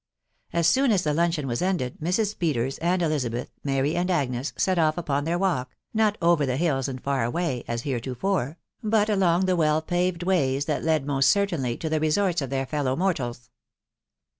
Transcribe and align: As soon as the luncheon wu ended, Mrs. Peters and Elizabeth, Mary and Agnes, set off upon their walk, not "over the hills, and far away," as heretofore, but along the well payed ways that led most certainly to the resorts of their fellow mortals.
As 0.51 0.65
soon 0.65 0.91
as 0.91 1.03
the 1.03 1.13
luncheon 1.13 1.45
wu 1.47 1.53
ended, 1.61 1.99
Mrs. 2.01 2.39
Peters 2.39 2.79
and 2.79 3.03
Elizabeth, 3.03 3.51
Mary 3.63 3.95
and 3.95 4.09
Agnes, 4.09 4.51
set 4.57 4.79
off 4.79 4.97
upon 4.97 5.25
their 5.25 5.37
walk, 5.37 5.75
not 5.93 6.17
"over 6.23 6.43
the 6.43 6.57
hills, 6.57 6.87
and 6.87 6.99
far 6.99 7.23
away," 7.23 7.63
as 7.67 7.83
heretofore, 7.83 8.57
but 8.81 9.11
along 9.11 9.45
the 9.45 9.55
well 9.55 9.79
payed 9.79 10.23
ways 10.23 10.65
that 10.65 10.83
led 10.83 11.05
most 11.05 11.29
certainly 11.29 11.77
to 11.77 11.87
the 11.87 11.99
resorts 11.99 12.41
of 12.41 12.49
their 12.49 12.65
fellow 12.65 12.95
mortals. 12.95 13.51